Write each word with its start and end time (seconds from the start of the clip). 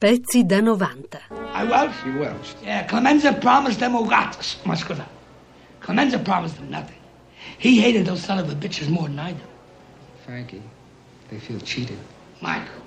Pezzi 0.00 0.44
da 0.46 0.60
90. 0.62 1.18
I 1.54 1.64
Welsh? 1.64 2.04
You 2.06 2.18
Welsh. 2.20 2.54
Yeah, 2.64 2.86
Clemenza 2.86 3.34
promised 3.34 3.80
them 3.80 3.92
Ugatas. 3.92 4.56
Muscata. 4.64 5.04
Clemenza 5.80 6.18
promised 6.18 6.56
them 6.56 6.70
nothing. 6.70 6.96
He 7.58 7.78
hated 7.78 8.06
those 8.06 8.22
son 8.22 8.38
of 8.38 8.48
a 8.48 8.54
bitches 8.54 8.88
more 8.88 9.08
than 9.08 9.18
I 9.18 9.32
do. 9.32 9.42
Frankie, 10.24 10.62
they 11.28 11.38
feel 11.38 11.60
cheated. 11.60 11.98
Michael, 12.40 12.82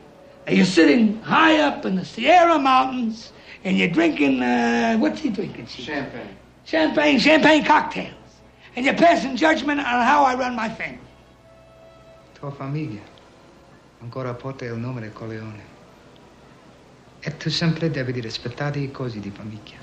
now 0.48 0.54
you're 0.54 0.66
sitting 0.66 1.22
high 1.22 1.60
up 1.60 1.86
in 1.86 1.96
the 1.96 2.04
Sierra 2.06 2.58
Mountains 2.58 3.32
and 3.64 3.78
you're 3.78 3.90
drinking, 3.90 4.42
uh, 4.42 4.98
what's 4.98 5.20
he 5.20 5.30
drinking? 5.30 5.68
Chief? 5.68 5.86
Champagne. 5.86 6.36
Champagne, 6.66 7.20
champagne 7.20 7.64
cocktails. 7.64 8.16
And 8.76 8.86
you're 8.86 8.96
passing 8.96 9.36
judgment 9.36 9.80
on 9.80 9.86
how 9.86 10.24
I 10.24 10.34
run 10.34 10.56
my 10.56 10.70
family. 10.70 10.98
Tua 12.34 12.52
famiglia 12.52 13.02
ancora 14.02 14.34
porta 14.34 14.66
il 14.66 14.76
nome 14.78 15.02
del 15.02 15.14
Coleone. 15.14 15.73
E 17.26 17.38
tu 17.38 17.50
sempre 17.50 17.90
devi 17.90 18.20
rispettare 18.20 18.80
i 18.80 18.92
cosi 18.92 19.22
di 19.22 19.32
famiglia. 19.34 19.78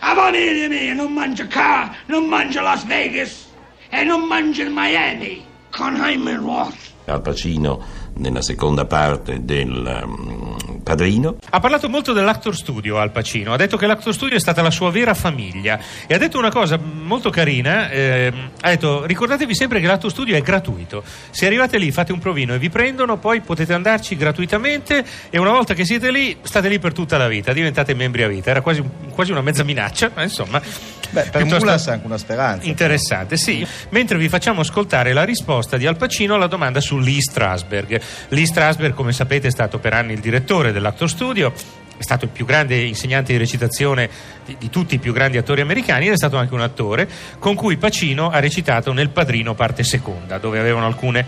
Avanti 0.00 0.66
me, 0.68 0.92
non 0.92 1.12
mangio 1.12 1.46
qua, 1.46 1.94
non 2.06 2.26
mangio 2.26 2.62
Las 2.62 2.84
Vegas 2.84 3.46
e 3.88 4.02
non 4.02 4.22
mangio 4.22 4.62
il 4.62 4.70
Miami 4.72 5.44
con 5.70 5.94
Hyman 5.94 6.40
Roth. 6.40 6.92
Al 7.04 7.22
Pacino 7.22 7.99
nella 8.14 8.42
seconda 8.42 8.84
parte 8.84 9.44
del 9.44 10.02
um, 10.04 10.80
Padrino. 10.82 11.36
Ha 11.50 11.60
parlato 11.60 11.88
molto 11.88 12.12
dell'Actor 12.12 12.54
Studio 12.54 12.98
Al 12.98 13.10
Pacino, 13.10 13.52
ha 13.52 13.56
detto 13.56 13.76
che 13.76 13.86
l'Actor 13.86 14.12
Studio 14.12 14.36
è 14.36 14.40
stata 14.40 14.62
la 14.62 14.70
sua 14.70 14.90
vera 14.90 15.14
famiglia. 15.14 15.78
E 16.06 16.14
ha 16.14 16.18
detto 16.18 16.38
una 16.38 16.50
cosa 16.50 16.78
molto 16.78 17.30
carina, 17.30 17.90
ehm, 17.90 18.50
ha 18.60 18.68
detto 18.68 19.04
ricordatevi 19.04 19.54
sempre 19.54 19.80
che 19.80 19.86
l'Actor 19.86 20.10
Studio 20.10 20.36
è 20.36 20.40
gratuito, 20.40 21.02
se 21.30 21.46
arrivate 21.46 21.78
lì 21.78 21.90
fate 21.90 22.12
un 22.12 22.18
provino 22.18 22.54
e 22.54 22.58
vi 22.58 22.70
prendono, 22.70 23.18
poi 23.18 23.40
potete 23.40 23.72
andarci 23.72 24.16
gratuitamente 24.16 25.04
e 25.30 25.38
una 25.38 25.50
volta 25.50 25.74
che 25.74 25.84
siete 25.84 26.10
lì 26.10 26.36
state 26.42 26.68
lì 26.68 26.78
per 26.78 26.92
tutta 26.92 27.16
la 27.16 27.28
vita, 27.28 27.52
diventate 27.52 27.94
membri 27.94 28.22
a 28.22 28.28
vita, 28.28 28.50
era 28.50 28.60
quasi, 28.60 28.82
quasi 29.12 29.32
una 29.32 29.42
mezza 29.42 29.64
minaccia, 29.64 30.10
ma 30.14 30.22
insomma... 30.22 30.98
Beh, 31.10 31.24
per 31.30 31.44
Mulas 31.44 31.86
è 31.86 31.92
anche 31.92 32.06
una 32.06 32.18
speranza. 32.18 32.66
Interessante, 32.66 33.36
sì. 33.36 33.66
Mentre 33.90 34.16
vi 34.18 34.28
facciamo 34.28 34.60
ascoltare 34.60 35.12
la 35.12 35.24
risposta 35.24 35.76
di 35.76 35.86
Al 35.86 35.96
Pacino 35.96 36.34
alla 36.34 36.46
domanda 36.46 36.80
su 36.80 36.98
Lee 36.98 37.20
Strasberg. 37.20 38.00
Lee 38.28 38.46
Strasberg, 38.46 38.94
come 38.94 39.12
sapete, 39.12 39.48
è 39.48 39.50
stato 39.50 39.78
per 39.78 39.92
anni 39.92 40.12
il 40.12 40.20
direttore 40.20 40.72
dell'Actor 40.72 41.08
Studio, 41.08 41.52
è 42.00 42.02
stato 42.02 42.24
il 42.24 42.30
più 42.30 42.46
grande 42.46 42.76
insegnante 42.76 43.32
di 43.32 43.38
recitazione 43.38 44.08
di, 44.44 44.56
di, 44.58 44.70
tutti 44.70 44.94
i 44.94 44.98
più 44.98 45.12
grandi 45.12 45.36
attori 45.36 45.60
americani 45.60 46.06
ed 46.06 46.12
è 46.12 46.16
stato 46.16 46.38
anche 46.38 46.54
un 46.54 46.62
attore 46.62 47.06
con 47.38 47.54
cui 47.54 47.76
Pacino 47.76 48.30
ha 48.30 48.38
recitato 48.38 48.94
nel 48.94 49.10
Padrino 49.10 49.54
parte 49.54 49.82
seconda, 49.82 50.38
dove 50.38 50.58
avevano 50.58 50.86
alcune 50.86 51.26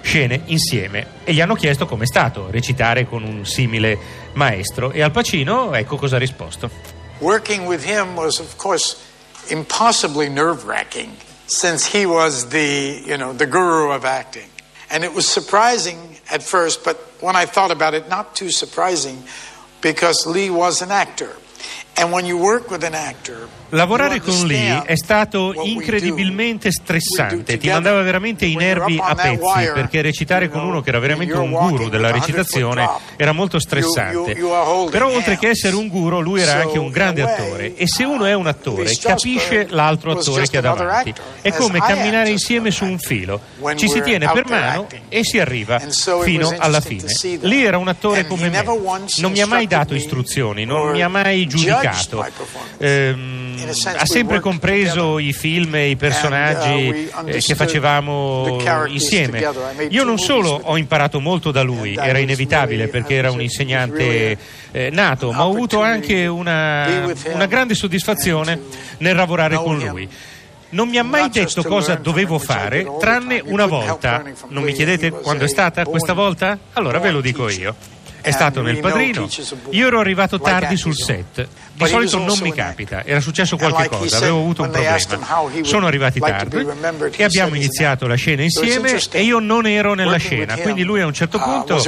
scene 0.00 0.40
insieme 0.46 1.06
e 1.24 1.32
gli 1.32 1.40
hanno 1.40 1.54
chiesto 1.54 1.86
come 1.86 2.04
è 2.04 2.06
stato 2.06 2.48
recitare 2.50 3.06
con 3.06 3.22
un 3.22 3.44
simile 3.44 3.98
maestro 4.32 4.90
e 4.90 5.02
Al 5.02 5.10
Pacino 5.12 5.72
ecco 5.74 5.96
cosa 5.96 6.16
ha 6.16 6.18
risposto. 6.18 6.68
Working 7.18 7.66
with 7.66 7.84
him 7.84 8.16
was 8.16 8.38
of 8.38 8.56
course 8.56 8.96
impossibly 9.50 10.28
nerve-wracking 10.28 11.16
since 11.46 11.86
he 11.86 12.06
was 12.06 12.48
the, 12.50 13.02
you 13.04 13.16
know, 13.16 13.32
the 13.32 13.46
guru 13.46 13.90
of 13.90 14.04
acting. 14.04 14.48
And 14.90 15.04
it 15.04 15.12
was 15.12 15.26
surprising 15.26 16.16
at 16.30 16.42
first, 16.42 16.84
but 16.84 16.96
when 17.20 17.36
I 17.36 17.46
thought 17.46 17.70
about 17.70 17.94
it, 17.94 18.08
not 18.08 18.34
too 18.36 18.50
surprising 18.50 19.22
because 19.80 20.26
Lee 20.26 20.50
was 20.50 20.82
an 20.82 20.90
actor. 20.90 21.34
Lavorare 23.70 24.20
con 24.22 24.46
Lee 24.46 24.82
è 24.84 24.96
stato 24.96 25.52
incredibilmente 25.62 26.70
stressante, 26.70 27.58
ti 27.58 27.68
mandava 27.68 28.00
veramente 28.00 28.46
i 28.46 28.54
nervi 28.54 28.98
a 28.98 29.14
pezzi 29.14 29.70
perché 29.74 30.00
recitare 30.00 30.48
con 30.48 30.64
uno 30.64 30.80
che 30.80 30.88
era 30.88 30.98
veramente 30.98 31.34
un 31.36 31.50
guru 31.50 31.88
della 31.90 32.10
recitazione 32.10 32.88
era 33.16 33.32
molto 33.32 33.58
stressante. 33.58 34.34
Però 34.90 35.10
oltre 35.12 35.36
che 35.38 35.48
essere 35.48 35.76
un 35.76 35.88
guru, 35.88 36.20
lui 36.20 36.40
era 36.40 36.62
anche 36.62 36.78
un 36.78 36.88
grande 36.88 37.22
attore. 37.22 37.74
e 37.76 37.86
se 37.86 38.04
uno 38.04 38.24
è 38.24 38.32
un 38.32 38.46
attore 38.46 38.90
capisce 38.96 39.66
l'altro 39.68 40.12
attore 40.12 40.48
che 40.48 40.56
ha 40.56 40.60
davanti. 40.62 41.12
È 41.42 41.52
come 41.52 41.80
camminare 41.80 42.30
insieme 42.30 42.70
su 42.70 42.84
un 42.84 42.98
filo, 42.98 43.40
ci 43.76 43.88
si 43.88 44.00
tiene 44.00 44.30
per 44.32 44.48
mano 44.48 44.86
e 45.08 45.24
si 45.24 45.38
arriva 45.38 45.78
fino 46.22 46.54
alla 46.56 46.80
fine. 46.80 47.12
Lee 47.40 47.64
era 47.66 47.76
un 47.76 47.88
attore 47.88 48.26
come 48.26 48.48
me, 48.48 48.62
non 49.18 49.30
mi 49.32 49.40
ha 49.42 49.46
mai 49.46 49.66
dato 49.66 49.94
istruzioni, 49.94 50.64
non 50.64 50.90
mi 50.92 51.02
ha 51.02 51.08
mai 51.08 51.46
giudicato. 51.46 51.87
Ehm, 52.78 53.56
ha 53.96 54.06
sempre 54.06 54.40
compreso 54.40 55.18
i 55.18 55.32
film 55.32 55.74
e 55.74 55.90
i 55.90 55.96
personaggi 55.96 57.10
uh, 57.12 57.28
eh, 57.28 57.38
che 57.40 57.54
facevamo 57.54 58.58
insieme. 58.86 59.46
Io 59.90 60.04
non 60.04 60.18
solo 60.18 60.60
ho 60.62 60.76
imparato 60.76 61.20
molto 61.20 61.50
da 61.50 61.62
lui, 61.62 61.96
era 61.96 62.18
inevitabile 62.18 62.88
perché 62.88 63.14
era 63.14 63.30
un 63.30 63.40
insegnante 63.40 64.38
eh, 64.70 64.90
nato, 64.90 65.32
ma 65.32 65.46
ho 65.46 65.50
avuto 65.50 65.80
anche 65.82 66.26
una, 66.26 67.12
una 67.32 67.46
grande 67.46 67.74
soddisfazione 67.74 68.60
nel 68.98 69.16
lavorare 69.16 69.56
con 69.56 69.78
lui. 69.78 70.08
Non 70.70 70.88
mi 70.88 70.98
ha 70.98 71.02
mai 71.02 71.30
detto 71.30 71.62
cosa 71.62 71.94
dovevo 71.94 72.38
fare, 72.38 72.86
tranne 73.00 73.40
una 73.44 73.66
volta. 73.66 74.22
Non 74.48 74.62
mi 74.62 74.72
chiedete 74.72 75.10
quando 75.10 75.44
è 75.44 75.48
stata 75.48 75.84
questa 75.84 76.12
volta? 76.12 76.58
Allora 76.74 76.98
ve 76.98 77.10
lo 77.10 77.20
dico 77.20 77.48
io. 77.48 77.74
È 78.20 78.30
stato 78.30 78.60
nel 78.62 78.78
padrino. 78.80 79.28
Io 79.70 79.86
ero 79.86 80.00
arrivato 80.00 80.40
tardi 80.40 80.76
sul 80.76 80.94
set. 80.94 81.46
Di 81.74 81.86
solito 81.86 82.18
non 82.18 82.36
mi 82.40 82.52
capita, 82.52 83.04
era 83.04 83.20
successo 83.20 83.56
qualche 83.56 83.88
cosa, 83.88 84.16
avevo 84.16 84.38
avuto 84.40 84.62
un 84.62 84.70
problema. 84.70 84.98
Sono 85.62 85.86
arrivati 85.86 86.18
tardi 86.18 86.66
e 87.16 87.24
abbiamo 87.24 87.54
iniziato 87.54 88.06
la 88.08 88.16
scena 88.16 88.42
insieme 88.42 88.98
e 89.12 89.22
io 89.22 89.38
non 89.38 89.66
ero 89.66 89.94
nella 89.94 90.16
scena. 90.16 90.56
Quindi 90.56 90.82
lui 90.82 91.00
a 91.00 91.06
un 91.06 91.12
certo 91.14 91.38
punto, 91.38 91.78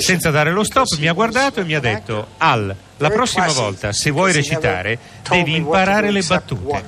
senza 0.00 0.30
dare 0.30 0.50
lo 0.52 0.64
stop, 0.64 0.96
mi 0.98 1.08
ha 1.08 1.12
guardato 1.12 1.60
e 1.60 1.64
mi 1.64 1.74
ha 1.74 1.80
detto: 1.80 2.28
Al, 2.38 2.74
la 2.98 3.10
prossima 3.10 3.46
volta, 3.48 3.92
se 3.92 4.10
vuoi 4.10 4.32
recitare, 4.32 4.98
devi 5.30 5.56
imparare 5.56 6.10
le 6.10 6.22
battute. 6.22 6.84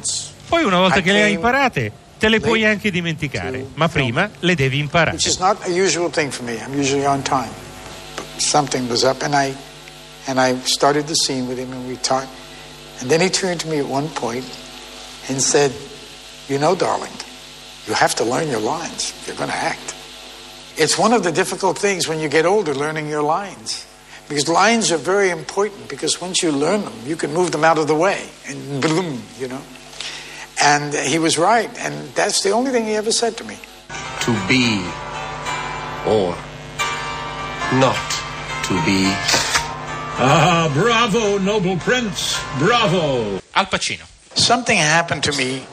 Poi 0.48 0.64
una 0.64 0.78
volta 0.78 1.00
che 1.00 1.12
le 1.12 1.22
hai 1.22 1.32
imparate, 1.32 1.92
te 2.18 2.28
le 2.28 2.40
puoi 2.40 2.66
anche 2.66 2.90
dimenticare, 2.90 3.64
ma 3.74 3.88
prima 3.88 4.28
le 4.40 4.54
devi 4.54 4.78
imparare. 4.78 5.16
Something 8.40 8.88
was 8.88 9.04
up 9.04 9.22
and 9.22 9.34
I 9.34 9.54
and 10.26 10.38
I 10.40 10.56
started 10.60 11.06
the 11.06 11.14
scene 11.14 11.48
with 11.48 11.58
him 11.58 11.72
and 11.72 11.86
we 11.88 11.96
talked 11.96 12.30
and 13.00 13.10
then 13.10 13.20
he 13.20 13.30
turned 13.30 13.60
to 13.60 13.68
me 13.68 13.78
at 13.78 13.86
one 13.86 14.08
point 14.08 14.44
and 15.28 15.40
said, 15.40 15.72
You 16.48 16.58
know, 16.58 16.74
darling, 16.74 17.12
you 17.86 17.94
have 17.94 18.14
to 18.16 18.24
learn 18.24 18.48
your 18.48 18.60
lines 18.60 19.14
you're 19.26 19.36
going 19.36 19.48
to 19.48 19.56
act. 19.56 19.94
It's 20.76 20.98
one 20.98 21.12
of 21.12 21.24
the 21.24 21.32
difficult 21.32 21.78
things 21.78 22.06
when 22.08 22.20
you 22.20 22.28
get 22.28 22.46
older 22.46 22.74
learning 22.74 23.08
your 23.08 23.22
lines. 23.22 23.86
Because 24.28 24.48
lines 24.48 24.92
are 24.92 24.98
very 24.98 25.30
important 25.30 25.88
because 25.88 26.20
once 26.20 26.42
you 26.42 26.52
learn 26.52 26.82
them, 26.82 26.92
you 27.04 27.16
can 27.16 27.34
move 27.34 27.50
them 27.50 27.64
out 27.64 27.78
of 27.78 27.88
the 27.88 27.96
way 27.96 28.28
and 28.46 28.80
boom, 28.80 29.20
you 29.38 29.48
know. 29.48 29.62
And 30.62 30.94
he 30.94 31.18
was 31.18 31.36
right, 31.38 31.70
and 31.78 32.08
that's 32.10 32.42
the 32.42 32.50
only 32.50 32.70
thing 32.70 32.84
he 32.84 32.94
ever 32.94 33.10
said 33.10 33.36
to 33.38 33.44
me. 33.44 33.56
To 34.20 34.46
be 34.46 34.84
or 36.06 36.36
not 37.80 38.19
to 38.70 38.76
be. 38.86 39.02
Ah, 40.22 40.70
bravo, 40.72 41.38
noble 41.38 41.76
prince. 41.78 42.38
Bravo. 42.56 43.40
Al 43.56 43.66
Pacino. 43.66 44.06
Something 44.38 44.76
happened 44.78 45.24
to 45.24 45.32
me 45.36 45.64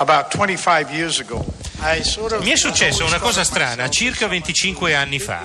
about 0.00 0.30
25 0.30 0.90
years 0.90 1.20
ago. 1.20 1.44
Mi 2.40 2.50
è 2.50 2.56
successo 2.56 3.04
una 3.04 3.18
cosa 3.18 3.44
strana 3.44 3.88
circa 3.88 4.26
25 4.26 4.94
anni 4.94 5.18
fa. 5.18 5.44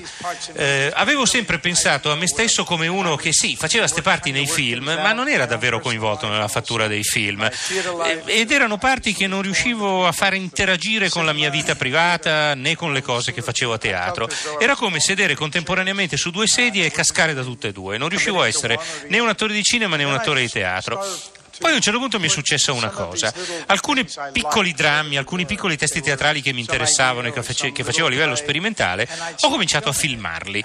Eh, 0.54 0.92
avevo 0.94 1.26
sempre 1.26 1.60
pensato 1.60 2.12
a 2.12 2.16
me 2.16 2.28
stesso 2.28 2.64
come 2.64 2.88
uno 2.88 3.16
che 3.16 3.32
sì, 3.34 3.56
faceva 3.56 3.84
queste 3.84 4.02
parti 4.02 4.32
nei 4.32 4.48
film, 4.48 4.86
ma 4.86 5.12
non 5.14 5.28
era 5.28 5.46
davvero 5.46 5.80
coinvolto 5.80 6.28
nella 6.28 6.48
fattura 6.48 6.88
dei 6.88 7.04
film. 7.04 7.44
Eh, 7.44 8.22
ed 8.26 8.52
erano 8.52 8.78
parti 8.78 9.14
che 9.14 9.28
non 9.28 9.42
riuscivo 9.42 10.08
a 10.08 10.12
fare 10.12 10.38
interagire 10.38 11.10
con 11.10 11.26
la 11.26 11.34
mia 11.34 11.50
vita 11.50 11.76
privata 11.76 12.54
né 12.56 12.76
con 12.76 12.94
le 12.94 13.02
cose 13.02 13.34
che 13.34 13.42
facevo 13.42 13.74
a 13.74 13.78
teatro. 13.78 14.30
Era 14.60 14.76
come 14.76 15.00
sedere 15.00 15.36
contemporaneamente 15.36 16.18
su 16.18 16.32
due 16.32 16.48
sedie 16.48 16.86
e 16.86 16.92
cascare 16.92 17.34
da 17.34 17.44
tutte 17.44 17.68
e 17.70 17.72
due. 17.72 17.98
Non 17.98 18.10
riuscivo 18.10 18.42
a 18.42 18.48
essere 18.48 18.80
né 19.08 19.20
un 19.20 19.28
attore 19.28 19.54
di 19.54 19.64
cinema 19.64 19.96
né 19.96 20.04
un 20.04 20.14
attore 20.14 20.42
di 20.42 20.50
teatro. 20.50 21.06
Poi 21.60 21.72
a 21.72 21.76
un 21.76 21.82
certo 21.82 22.00
punto 22.00 22.20
mi 22.20 22.28
è 22.28 22.30
successa 22.30 22.72
una 22.72 22.90
cosa. 22.90 23.34
Alcuni 23.68 24.06
piccoli 24.32 24.74
drammi, 24.74 25.18
alcuni 25.18 25.46
piccoli 25.46 25.78
testi 25.78 26.02
teatrali 26.02 26.42
che 26.42 26.54
mi 26.54 26.62
interessavano 26.62 27.28
e 27.28 27.32
che, 27.32 27.44
face, 27.44 27.72
che 27.72 27.84
facevo 27.84 28.08
a 28.08 28.10
livello 28.10 28.36
sperimentale, 28.36 29.08
ho 29.42 29.50
cominciato 29.50 29.90
a 29.90 29.94
filmarli. 29.94 30.64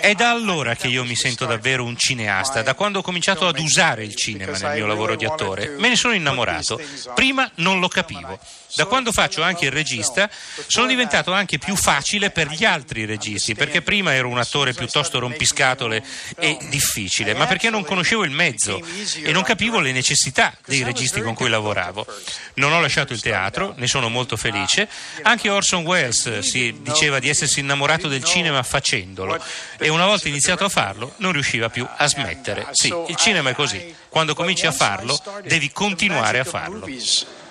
È 0.00 0.14
da 0.14 0.30
allora 0.30 0.76
che 0.76 0.86
io 0.86 1.04
mi 1.04 1.16
sento 1.16 1.46
davvero 1.46 1.84
un 1.84 1.96
cineasta, 1.96 2.62
da 2.62 2.74
quando 2.74 3.00
ho 3.00 3.02
cominciato 3.02 3.46
ad 3.46 3.58
usare 3.58 4.04
il 4.04 4.14
cinema 4.14 4.56
nel 4.56 4.74
mio 4.74 4.86
lavoro 4.86 5.16
di 5.16 5.24
attore. 5.24 5.74
Me 5.78 5.88
ne 5.88 5.96
sono 5.96 6.14
innamorato. 6.14 6.80
Prima 7.14 7.50
non 7.56 7.80
lo 7.80 7.88
capivo. 7.88 8.38
Da 8.76 8.86
quando 8.86 9.10
faccio 9.10 9.42
anche 9.42 9.64
il 9.64 9.72
regista, 9.72 10.30
sono 10.68 10.86
diventato 10.86 11.32
anche 11.32 11.58
più 11.58 11.74
facile 11.74 12.30
per 12.30 12.48
gli 12.48 12.64
altri 12.64 13.04
registi, 13.04 13.56
perché 13.56 13.82
prima 13.82 14.14
ero 14.14 14.28
un 14.28 14.38
attore 14.38 14.72
piuttosto 14.72 15.18
rompiscatole 15.18 16.04
e 16.38 16.56
difficile, 16.70 17.34
ma 17.34 17.46
perché 17.46 17.68
non 17.68 17.84
conoscevo 17.84 18.22
il 18.22 18.30
mezzo 18.30 18.80
e 19.22 19.32
non 19.32 19.42
capivo 19.42 19.80
le 19.80 19.90
necessità 19.90 20.18
necessità 20.20 20.52
dei 20.66 20.82
registi 20.82 21.22
con 21.22 21.34
cui 21.34 21.48
lavoravo. 21.48 22.06
Non 22.54 22.72
ho 22.72 22.80
lasciato 22.80 23.14
il 23.14 23.22
teatro, 23.22 23.72
ne 23.76 23.86
sono 23.86 24.10
molto 24.10 24.36
felice. 24.36 24.86
Anche 25.22 25.48
Orson 25.48 25.84
Welles 25.84 26.40
si 26.40 26.76
diceva 26.82 27.18
di 27.18 27.30
essersi 27.30 27.60
innamorato 27.60 28.06
del 28.06 28.22
cinema 28.22 28.62
facendolo 28.62 29.42
e 29.78 29.88
una 29.88 30.04
volta 30.04 30.28
iniziato 30.28 30.64
a 30.66 30.68
farlo 30.68 31.14
non 31.16 31.32
riusciva 31.32 31.70
più 31.70 31.86
a 31.96 32.06
smettere. 32.06 32.68
Sì, 32.72 32.92
il 33.08 33.16
cinema 33.16 33.50
è 33.50 33.54
così. 33.54 33.94
Quando 34.10 34.34
cominci 34.34 34.66
a 34.66 34.72
farlo, 34.72 35.18
devi 35.44 35.72
continuare 35.72 36.40
a 36.40 36.44
farlo. 36.44 36.86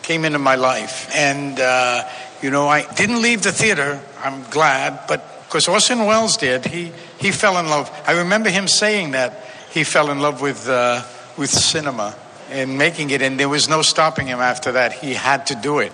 Came 0.01 0.25
into 0.25 0.39
my 0.39 0.55
life, 0.55 1.07
and 1.13 1.59
uh, 1.59 2.03
you 2.41 2.49
know, 2.49 2.73
I 2.73 2.83
didn't 2.95 3.21
leave 3.21 3.41
the 3.41 3.51
theater. 3.51 3.99
I'm 4.23 4.43
glad, 4.49 5.05
but 5.07 5.19
because 5.45 5.69
Orson 5.69 6.03
Welles 6.03 6.35
did, 6.35 6.65
he 6.65 6.91
he 7.19 7.31
fell 7.31 7.59
in 7.59 7.67
love. 7.67 7.91
I 8.07 8.13
remember 8.13 8.49
him 8.49 8.67
saying 8.67 9.11
that 9.11 9.33
he 9.71 9.83
fell 9.83 10.09
in 10.09 10.19
love 10.19 10.41
with 10.41 10.67
uh, 10.67 11.03
with 11.37 11.51
cinema 11.51 12.15
and 12.49 12.77
making 12.77 13.09
it, 13.11 13.21
and 13.21 13.39
there 13.39 13.49
was 13.49 13.69
no 13.69 13.81
stopping 13.81 14.27
him 14.27 14.39
after 14.39 14.73
that. 14.73 14.93
He 14.93 15.13
had 15.13 15.47
to 15.47 15.55
do 15.55 15.79
it. 15.79 15.93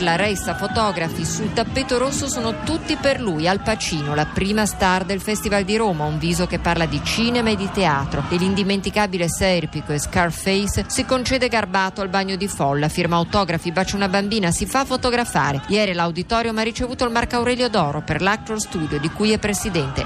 Urla, 0.00 0.16
resta, 0.16 0.54
fotografi 0.54 1.26
sul 1.26 1.52
tappeto 1.52 1.98
rosso 1.98 2.26
sono 2.26 2.62
tutti 2.64 2.96
per 2.96 3.20
lui. 3.20 3.46
Al 3.46 3.60
Pacino, 3.60 4.14
la 4.14 4.24
prima 4.24 4.64
star 4.64 5.04
del 5.04 5.20
Festival 5.20 5.64
di 5.64 5.76
Roma, 5.76 6.06
un 6.06 6.18
viso 6.18 6.46
che 6.46 6.58
parla 6.58 6.86
di 6.86 7.04
cinema 7.04 7.50
e 7.50 7.56
di 7.56 7.68
teatro. 7.70 8.24
E 8.30 8.36
l'indimenticabile 8.36 9.28
Serpico 9.28 9.92
e 9.92 9.98
Scarface 9.98 10.86
si 10.86 11.04
concede 11.04 11.48
garbato 11.48 12.00
al 12.00 12.08
bagno 12.08 12.36
di 12.36 12.48
folla, 12.48 12.88
firma 12.88 13.16
autografi, 13.16 13.72
bacia 13.72 13.96
una 13.96 14.08
bambina, 14.08 14.50
si 14.50 14.64
fa 14.64 14.86
fotografare. 14.86 15.60
Ieri 15.66 15.92
l'auditorium 15.92 16.56
ha 16.56 16.62
ricevuto 16.62 17.04
il 17.04 17.10
Marco 17.10 17.36
Aurelio 17.36 17.68
d'Oro 17.68 18.00
per 18.00 18.22
l'Actor 18.22 18.58
Studio, 18.58 18.98
di 18.98 19.10
cui 19.10 19.32
è 19.32 19.38
presidente. 19.38 20.02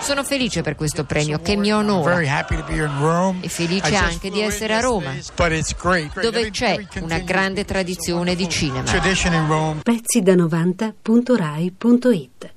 Sono 0.00 0.24
felice 0.24 0.62
per 0.62 0.74
questo 0.74 1.04
premio 1.04 1.38
che 1.38 1.54
mi 1.54 1.72
onora. 1.72 2.18
E 3.40 3.48
felice 3.48 3.94
anche 3.94 4.30
di 4.30 4.40
essere 4.40 4.74
a 4.74 4.80
Roma, 4.80 5.12
dove 6.20 6.50
c'è 6.50 6.84
una 7.00 7.18
grande 7.18 7.64
tradizione 7.64 8.14
di 8.24 8.48
cinema. 8.48 8.84
Pezzi 9.82 10.22
da 10.22 10.34
90.rai.it 10.34 12.54